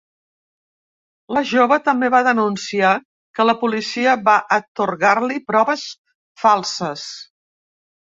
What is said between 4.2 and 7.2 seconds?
va atorgar-li proves falses.